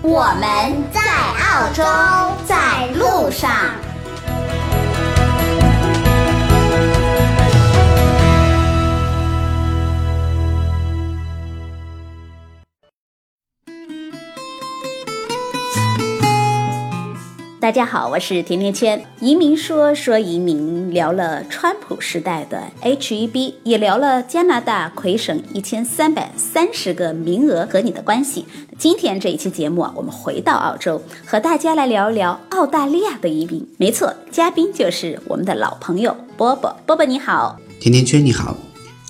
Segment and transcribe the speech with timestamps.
[0.00, 1.82] 我们在澳洲，
[2.46, 3.50] 在路上。
[17.68, 18.98] 大家好，我是甜甜圈。
[19.20, 28.46] 移民说说移民，聊了川普时代的 HEB，也聊了加拿大魁省一千三百三十个名额和你的关系。
[28.78, 33.68] 今天这一期节目啊，我们回到澳洲，和大家来聊一聊澳大利亚的移民。
[33.76, 36.74] 没错，嘉宾就是我们的老朋友波波。
[36.86, 38.56] 波波你好，甜甜圈你好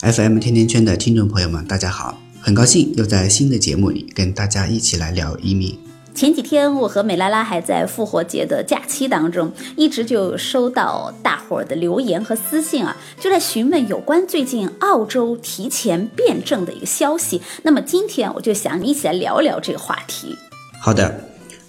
[0.01, 5.79] ，FM 甜甜圈的听众朋友们大家好，很高兴又在新的节目里跟大家一起来聊移民。
[6.19, 17.41] 前几天，我和美拉拉还在复活节的假期当中，一直就收到大伙儿的留言和私信啊，就在询问有关最近澳洲提前变证的一个消息。
[17.63, 20.37] 那么今天我就想一起来聊聊这个话题。
[20.83, 21.21] 好的，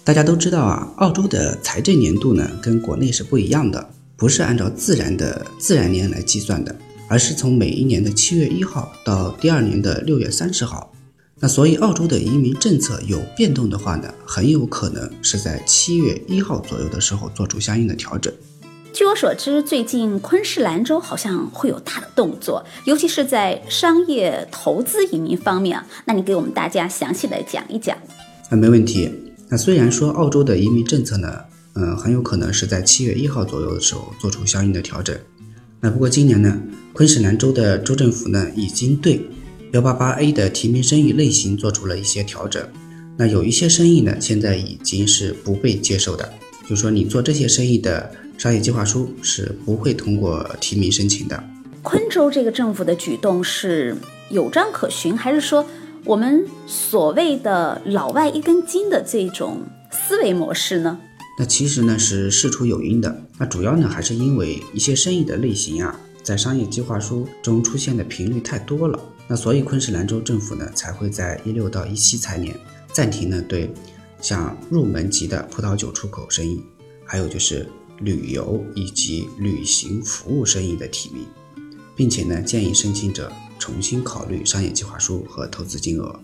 [0.02, 6.74] 大家都知道啊，澳洲的财政年度呢跟国内是不一样的，不是按照自然的自然年来计算的，
[7.08, 10.90] 而是从每一年的七月一号到第二年的六月三十号。
[11.42, 18.30] 那所以，澳洲的移民政策有变动的话呢，很有可能是在七月一号左右的时候做出相应的调整。
[18.92, 25.86] 据我所知，最近昆士兰州好像会有大的动作，尤其是在商业投资移民方面啊。
[26.04, 27.96] 那你给我们大家详细的讲一讲。
[28.50, 29.10] 啊没问题。
[29.48, 31.40] 那虽然说澳洲的移民政策呢，
[31.72, 35.16] 嗯，很有可能是在七月一号左右的时候做出相应的调整。
[35.80, 36.60] 那不过今年呢，
[36.92, 39.24] 昆士兰州的州政府呢，已经对。
[39.72, 42.60] 幺八八 A 的提名生意类型做出了一些调整，
[43.16, 46.28] 那有一些生意呢，现在已经是不被接受的，
[46.64, 51.40] 就是说你做这些生意的商业计划书是不会通过提名申请的。
[51.82, 53.96] 昆州这个政府的举动是
[54.30, 55.64] 有章可循，还是说
[56.04, 60.98] 我们所谓的老外一根筋的这种思维模式呢？
[61.38, 68.98] 那其实呢是事出有因的，那主要呢还是因为一些生意的类型啊，在商业计划书中出现的频率太多了。
[69.30, 72.52] 那所以昆士兰州政府呢才会在一六到一七财年
[72.92, 73.72] 暂停呢对
[74.20, 76.60] 像入门级的葡萄酒出口生意，
[77.04, 77.64] 还有就是
[78.00, 81.24] 旅游以及旅行服务生意的提名，
[81.94, 86.18] 并且呢建议申请者重新考虑商业计划书和投资金额。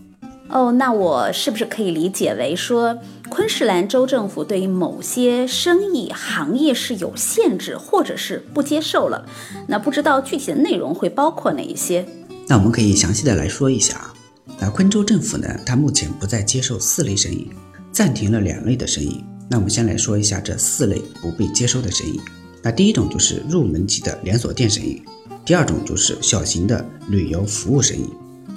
[0.49, 9.25] 哦，那我是不是可以理解为说昆士兰州政府对于某些生意行业是有限制，或者是不接受了？
[9.69, 12.05] 那不知道具体的内容会包括哪一些？
[12.47, 14.13] 那我们可以详细的来说一下啊。
[14.59, 17.49] 那昆州政府呢，它目前不再接受四类生意，
[17.91, 19.23] 暂停了两类的生意。
[19.49, 22.19] 那我们先来说一下这四类不被接收的生意。
[22.63, 25.01] 那第一种就是入门级的连锁店生意，
[25.45, 28.09] 第二种就是小型的旅游服务生意，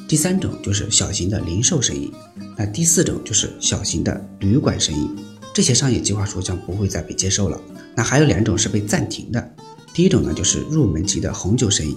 [0.09, 2.13] 第三种就是小型的零售生意，
[2.57, 5.09] 那第四种就是小型的旅馆生意。
[5.53, 7.61] 这些商业计划书将不会再被接受了。
[7.95, 9.55] 那还有两种是被暂停的，
[9.93, 11.97] 第一种呢就是入门级的红酒生意。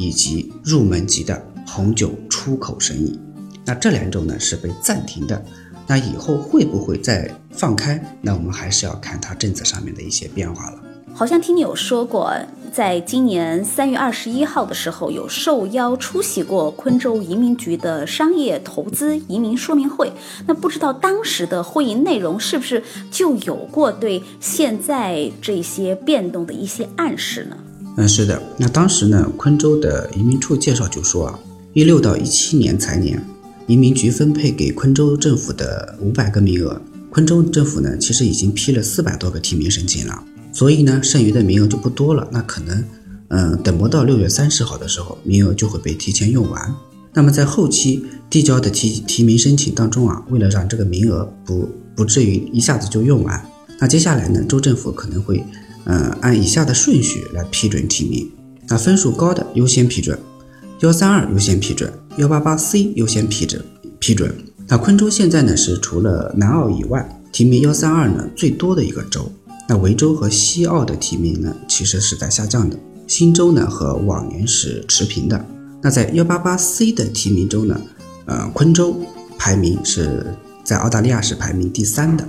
[0.00, 3.20] 以及入门级的红酒出口生意，
[3.66, 5.44] 那这两种呢是被暂停的。
[5.86, 8.02] 那以后会不会再放开？
[8.22, 10.82] 那我们还是要看它政策上面的一些变化了。
[11.12, 12.32] 好像听你有说过，
[12.72, 20.10] 在今年三月二十一号的时候，有受邀出席过昆州移民局的商业投资移民说明会。
[20.46, 27.56] 那不知道当时的会议内容是不是就有过对现在这些变动的一些暗示呢？
[28.00, 28.42] 嗯，是的。
[28.56, 31.38] 那当时呢，昆州的移民处介绍就说啊，
[31.74, 33.22] 一六到一七年财年，
[33.66, 36.80] 移民局分配给昆州政府的五百个名额，
[37.10, 42.26] 昆州政府呢其实已经批了四百多个提名申请了，所以呢，剩余的名额就不多了。
[42.32, 42.82] 那可能，
[43.28, 46.74] 嗯，等不到六月三十号的时候，名额就会被提前用完。
[47.12, 53.46] 那么在后期递交的提提名申请当中啊，为了让这个名额不不至于一下子就用完，
[53.78, 55.44] 那接下来呢，州政府可能会。
[55.84, 58.30] 嗯，按以下的顺序来批准提名，
[58.68, 60.18] 那分数高的优先批准，
[60.80, 63.64] 幺三二优先批准，幺八八 C 优先批准
[63.98, 64.34] 批准。
[64.68, 69.30] 那昆州现在呢是除了南澳以外，提名幺三二呢最多的一个州。
[69.68, 72.76] 那维州和西澳的提名呢其实是在下降的，
[73.06, 75.44] 新州呢和往年是持平的。
[75.82, 77.80] 那在幺八八 C 的提名州呢，
[78.26, 78.96] 呃，昆州
[79.38, 80.26] 排名是。
[80.62, 82.24] 在澳大利亚是排名第三的。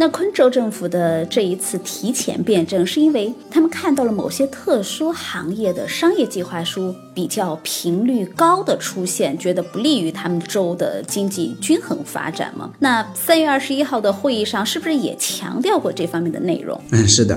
[0.00, 12.70] 那昆州政府的这一次提前辩证，是因为他们看到了某些特殊行业的商业计划书比较频率高的出现，觉得不利于他们州的经济均衡发展吗？
[12.78, 16.80] 那三月二十一号的会议上，是不是也强调过这方面的内容？
[16.92, 17.36] 嗯，是的。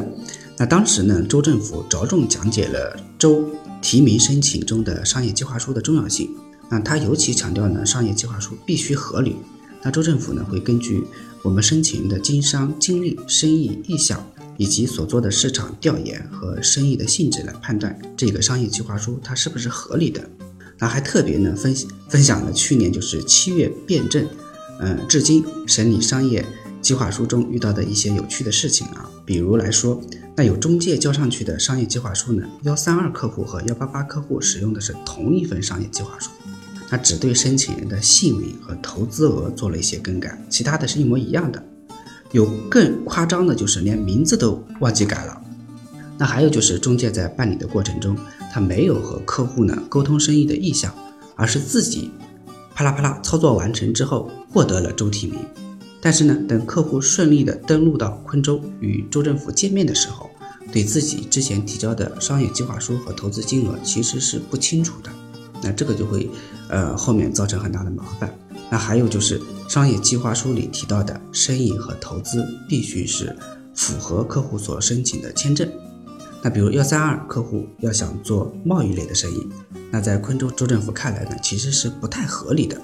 [0.56, 3.44] 那当时呢，州政府着重讲解了州
[3.82, 6.30] 提名申请中的商业计划书的重要性。
[6.70, 9.38] 那他尤其强调呢，商业计划书必须合理。
[9.82, 11.04] 那州政府呢，会根据
[11.44, 14.26] 我们申请人的经商经历、生意意向
[14.58, 20.22] 以及所做的市场调研和生意的性质来判断这个商业计划书它是不是合理的。
[20.78, 21.76] 那还特别呢分
[22.10, 24.28] 分享了去年就是七月辩证，
[24.80, 26.46] 嗯，至今审理商业
[26.82, 30.02] 计划书中遇到的一些有趣的事情啊，比如来说。
[30.34, 32.48] 那有中介交上去的商业计划书呢？
[32.64, 36.32] 幺三二客户和幺八八客户使用的是同一份商业计划书，
[36.92, 41.64] 那只对申请人的姓名和投资额做了一些更改，其他的是一模一样的。
[42.34, 45.42] 有更夸张的，就是连名字都忘记改了。
[46.18, 48.16] 那还有就是中介在办理的过程中，
[48.52, 50.94] 他没有和客户呢沟通生意的意向，
[51.36, 52.12] 而是自己
[52.76, 55.40] 啪啦啪啦操作完成之后获得了周提名。
[56.02, 60.30] 但是呢，等客户顺利的登录到昆州与州政府见面的时候，
[60.72, 65.10] 对自己之前提交的商业计划书和投资金额其实是不清楚的，
[65.62, 66.30] 那这个就会，
[66.70, 68.34] 呃，后面造成很大的麻烦。
[68.70, 73.36] 那还有就是商业计划书里提到的生意和投资必须是
[73.76, 75.70] 符合客户所申请的签证。
[76.42, 79.48] 那比如幺三二客户要想做贸易类的生意，
[79.92, 82.82] 那在昆州州政府看来呢，其实是不太合理的。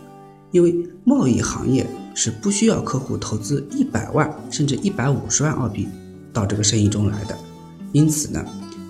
[0.52, 0.74] 因为
[1.04, 1.86] 贸易行业
[2.16, 5.88] 是不需要客户投资一百万甚至一百五十万澳币
[6.32, 7.38] 到这个生意中来的，
[7.92, 8.46] 因此呢，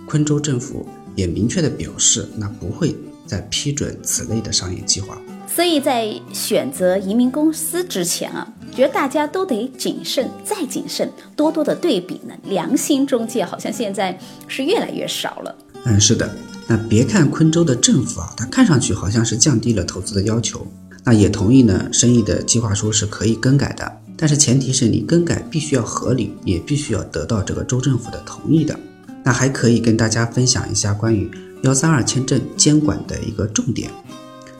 [0.07, 0.85] 昆州政府
[1.15, 2.95] 也明确的表示，那不会
[3.27, 5.15] 再批准此类的商业计划。
[5.47, 12.33] 所以在选择移民公司之前啊，觉得大家都得谨慎再谨慎，多多的对比呢。
[12.43, 15.55] 良心中介好像现在是越来越少了。
[15.85, 16.29] 嗯，是的。
[16.67, 20.67] 那别看昆州的政府啊，它看上去好像是降低了投资的要求。
[21.03, 28.77] 那也同意呢，生意的计划书是可以更改的，但是前提是你更改必须要合理，也必须要得到这个州政府的同意的。
[29.23, 31.31] 那还可以跟大家分享一下关于
[31.63, 33.91] 幺三二签证监管的一个重点，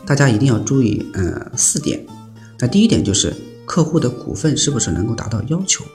[0.06, 2.06] 大家一定要注意，呃，四点。
[2.60, 3.34] 那第一点就是
[3.66, 5.86] 客户的股份是不是能够达到要求？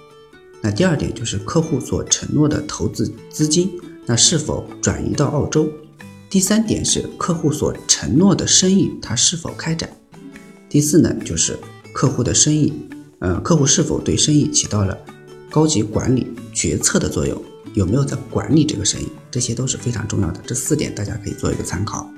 [0.60, 3.72] 那第二点就是客户所承诺的投资资金，
[4.06, 5.68] 那是否转移到澳洲？
[6.30, 9.90] 第三点是客户所承诺的生意，它是否开展？
[10.68, 11.58] 第四呢，就是
[11.92, 12.72] 客户的生意，
[13.18, 14.96] 呃，客户是否对生意起到了
[15.50, 17.42] 高级管理决策的作用，
[17.74, 20.40] 有没有在管理这个生意，这些都是非常重要的。
[20.46, 22.10] 这四点大家可以做一个参考。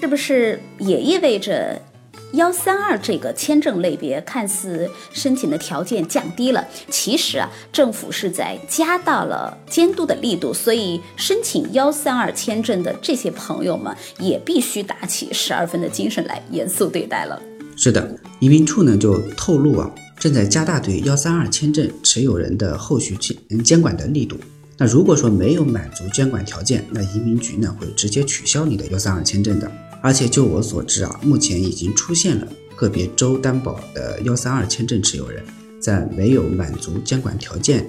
[0.00, 1.80] 这不是也意味着
[2.32, 17.40] 幺三二这个签证类别看似申请的条件降低了，其实啊，政府是在加大了监督的力度，所以申请幺三二签证的这些朋友们也必须打起十二分的精神来，严肃对待了。
[17.76, 24.36] 是的，移民处呢就透露啊，正在加大对幺三二签证持有人的后续监监管的力度。
[24.82, 29.70] 那如果说没有满足监管条件，那移民局呢会直接取消你的幺三二签证的。
[30.00, 35.44] 而且就我所知啊，目前已经出现了个别州担保的幺三二签证持有人，
[35.78, 37.86] 在没有满足监管条件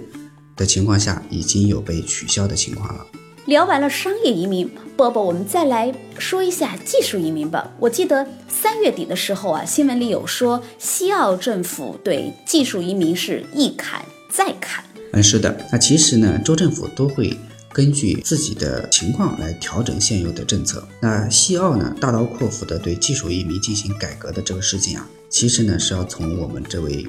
[0.57, 3.07] 的情况下，已经有被取消的情况了。
[3.45, 7.71] 聊完了商业移民，波波，我们再来说一下技术移民吧。
[7.79, 14.83] 我记得三月底的时候啊，新闻里有说西澳政府对技术移民是一砍再砍。
[15.13, 15.55] 嗯，是的。
[15.71, 17.37] 那其实呢，州政府都会
[17.73, 20.87] 根据自己的情况来调整现有的政策。
[21.01, 27.05] 那西澳呢，大刀阔斧的对技术移民进行改革的这个事情啊，其实呢是要从我们这位，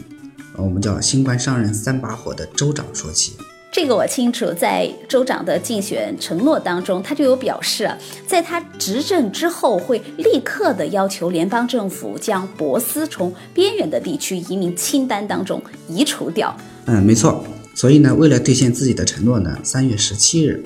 [0.56, 3.35] 我们叫新官上任三把火的州长说起。
[3.73, 7.90] 这个我清楚，在州长的竞选承诺当中，他就有表示，
[8.26, 16.54] 在他执政之后会立刻的要求联邦政府将博斯从边远的地区移民清单当中移除掉。
[16.85, 17.42] 嗯，没错。
[17.75, 20.62] 所以呢，为了兑现自己的承诺呢，三月十七日，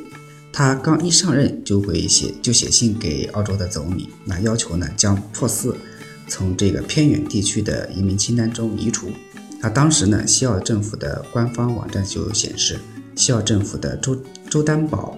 [0.53, 5.77] 他刚一上任就会写就写信给澳洲的总理，那要求呢将珀斯
[6.29, 9.11] 从这个偏远地区的移民清单中移除。
[9.61, 12.79] 那当时呢，西澳政府的官方网站就显示。
[13.15, 14.15] 西澳政府的州
[14.51, 15.17] 州担保，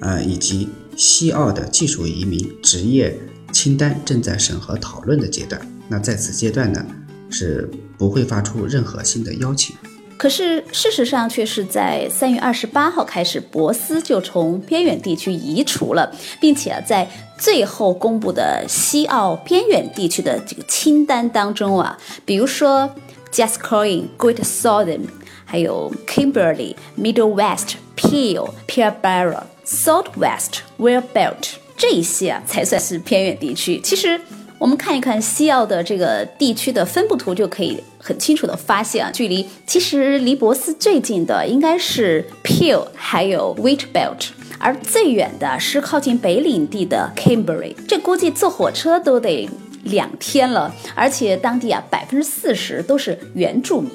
[0.00, 3.18] 呃，以及西澳的技术移民职业
[3.50, 5.60] 清单正在审核讨论的阶段。
[5.88, 6.86] 那在此阶段呢，
[7.28, 7.68] 是
[7.98, 9.74] 不会发出任何新的邀请。
[10.20, 17.08] 可是事实上却是在三月二十八号开始，博斯就从边远地区移除了，并且啊，在
[17.38, 21.96] 最后公布的西澳边远地区的这个清单当中啊，
[22.26, 22.94] 比如说
[23.32, 25.06] Just Calling、Great Southern，
[25.46, 33.80] 还有 Kimberley、Middle West、Peel、Peterborough、South West、Whale Belt 这些啊才算是偏远地区。
[33.80, 34.20] 其实
[34.60, 44.28] 我们看一看西澳的这个地区的分布图，就可以很清楚的发现啊，距离其实离博斯最近的应该是 Peel 还有 Wheat Belt。
[44.58, 49.48] 而最远的是靠近北领地的 Canberra，这估计坐火车都得
[49.84, 50.74] 两天了。
[50.94, 53.90] 而且当地啊，百分之四十都是原住民。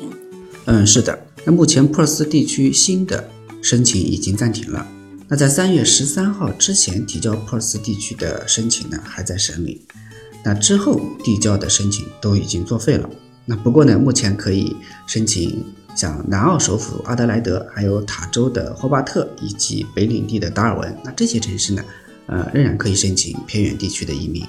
[0.66, 1.28] 嗯，是的。
[1.44, 3.30] 那目前珀斯地区新的
[3.62, 4.88] 申请已经暂停了。
[5.28, 9.86] 那在三月十三号之前提交珀斯地区的申请呢，还在审理。
[10.46, 13.10] 那之后递交的申请都已经作废了。
[13.44, 15.62] 那不过呢，目前可以申请。
[15.96, 21.82] 像南澳首府阿德莱德，还有塔州的霍巴特以及北领地的达尔文，那这些城市呢，
[22.26, 24.44] 呃，仍然可以申请偏远地区的移民。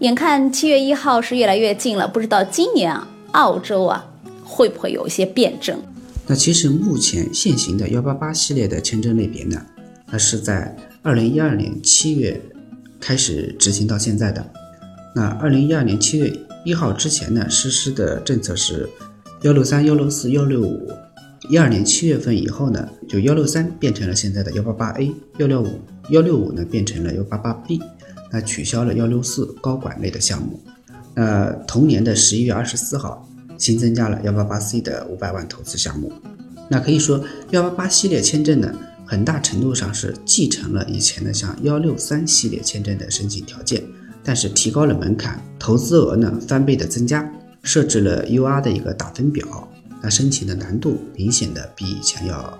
[0.00, 4.04] 眼看七月一号是越来越近了，不知道今年啊，澳洲啊
[4.44, 5.82] 会不会有一些变证？
[6.26, 9.58] 那其实目前现行的幺八八系列的签证类别呢，
[10.06, 12.38] 它是在二零一二年七月
[13.00, 14.52] 开始执行到现在的。
[15.14, 16.32] 那二零一二年七月
[16.64, 18.88] 一号之前呢，实施的政策是。
[19.42, 20.92] 幺六三、幺六四、幺六五，
[21.48, 27.80] 一二年七月份以后呢，就幺六三变成了现在的幺八八 A，幺六五、幺六五呢变成了幺八八 B，
[28.30, 30.60] 那取消了幺六四高管类的项目。
[31.14, 33.26] 那同年的十一月二十四号，
[33.56, 36.12] 新增加了幺八八 C 的五百万投资项目。
[36.68, 38.70] 那可以说，幺八八系列签证呢，
[39.06, 43.82] 很大程度上是继承了以前的像幺六三系列签证的申请条件，
[44.24, 47.28] 但是提高了门槛，投资额呢翻倍的增加。
[47.62, 49.46] 设置了 UR 的一个打分表，
[50.02, 52.58] 那申请的难度明显的比以前要，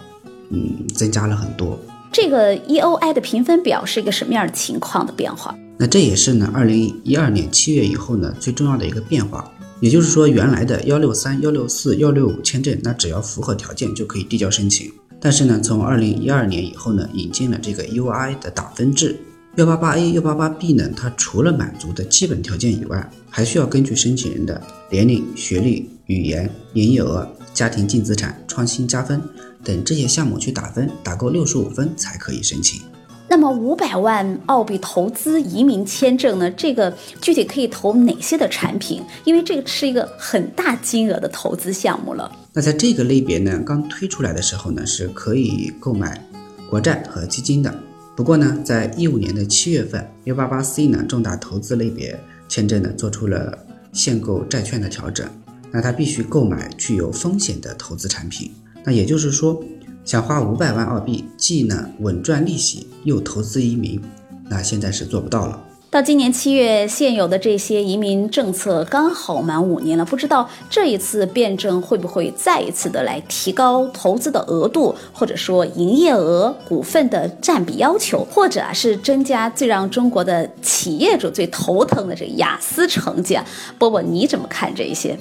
[0.51, 1.79] 嗯，增加了很多。
[2.13, 5.57] 这个 EOI 的评分表是一个什么样的情况的变化？
[5.79, 9.51] 那这也是呢，二零一二年七月以后呢最重要的一个变化。
[9.81, 14.93] 也就是说，原来的幺六三、幺六四、幺六五签证，那只要符合条件就可以递交申请。
[15.19, 19.19] 但是呢，从二零一二年以后呢，引进了这个 UI 的打分制。
[19.57, 20.89] 幺八八 A、幺八八 B 呢？
[20.97, 29.21] 它除了满足的基本条件以外，还需要根据申请人的年龄、学历、语言、营业额、家庭净资产、创新加分
[29.65, 32.81] 等这些项目去打分，打够六十五分才可以申请。
[33.29, 36.49] 那么五百万澳币投资移民签证呢？
[36.53, 39.03] 这个具体可以投哪些的产品？
[39.25, 42.31] 因为这个是一个很大金额的投资项目了。
[42.53, 46.25] 那在这个类别呢，刚推出来的时候呢，是可以购买
[46.69, 47.75] 国债和基金的。
[48.17, 53.59] 不过呢，在一五年的七月份，幺八八 C 呢重大投资类别签证呢做出了
[53.93, 55.27] 限购债券的调整，
[55.71, 58.53] 那他必须购买具有风险的投资产品。
[58.85, 59.63] 那也就是说，
[60.05, 64.01] 想花五百万澳币，既呢稳赚利息，又投资移民，
[64.49, 65.63] 那现在是做不到了。
[65.91, 83.45] 到今年七月，现有的这些移民政策刚好满五年了，不知道这一次变证会不会再一次的来提高投资的额度，或者说营业额、股份的占比要求，或者啊是增加最让中国的企业主最头疼的这雅思成绩啊？
[83.77, 85.19] 波波你怎么看这一些？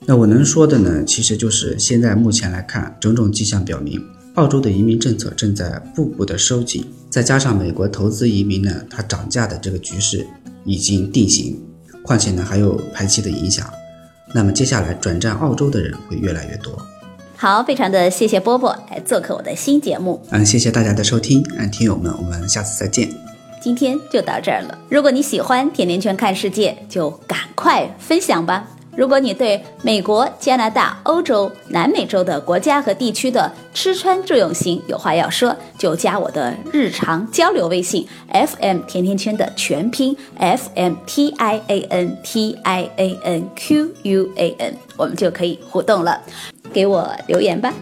[0.00, 3.98] 那我能说的呢，其实就是现在目前来看，种种迹象表明。
[4.34, 10.26] 澳洲的移民政策正在步步的收紧，再加上美国投资移民呢，它涨价的这个局势
[10.64, 11.62] 已经定型，
[12.02, 13.64] 况且呢还有排期的影响，
[14.34, 16.76] 那么接下来转战澳洲的人会越来越多。
[17.36, 20.20] 好，非常的谢谢波波来做客我的新节目。
[20.30, 23.08] 嗯，谢谢大家的收听，嗯，听友们，我们下次再见。
[23.60, 24.78] 今天就到这儿了。
[24.90, 28.68] 如果你喜欢甜甜圈看世界，就赶快分享吧。
[28.96, 44.28] 如果你对美国、加拿大、欧洲、南美洲的国家和地区的吃穿住用行有话要说，就加我的日常交流微信 f m 甜甜圈的全拼 f m t i a n t i a n q u
[44.36, 46.20] a n，我们就可以互动了，
[46.72, 47.72] 给我留言吧。